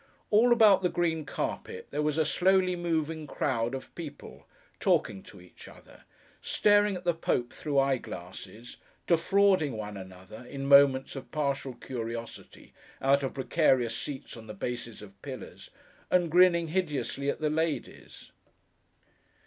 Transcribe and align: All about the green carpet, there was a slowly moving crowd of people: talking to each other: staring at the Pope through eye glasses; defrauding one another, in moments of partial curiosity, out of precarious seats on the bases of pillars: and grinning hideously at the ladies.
All 0.31 0.51
about 0.51 0.81
the 0.81 0.89
green 0.89 1.25
carpet, 1.27 1.85
there 1.91 2.01
was 2.01 2.17
a 2.17 2.25
slowly 2.25 2.75
moving 2.75 3.27
crowd 3.27 3.75
of 3.75 3.93
people: 3.93 4.47
talking 4.79 5.21
to 5.21 5.39
each 5.39 5.67
other: 5.67 6.05
staring 6.41 6.95
at 6.95 7.03
the 7.03 7.13
Pope 7.13 7.53
through 7.53 7.77
eye 7.77 7.97
glasses; 7.97 8.77
defrauding 9.05 9.77
one 9.77 9.97
another, 9.97 10.43
in 10.47 10.65
moments 10.65 11.15
of 11.15 11.29
partial 11.29 11.75
curiosity, 11.75 12.73
out 12.99 13.21
of 13.21 13.35
precarious 13.35 13.95
seats 13.95 14.35
on 14.35 14.47
the 14.47 14.55
bases 14.55 15.03
of 15.03 15.21
pillars: 15.21 15.69
and 16.09 16.31
grinning 16.31 16.69
hideously 16.69 17.29
at 17.29 17.39
the 17.39 17.51
ladies. 17.51 18.31